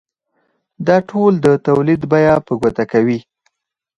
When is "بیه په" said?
2.11-2.53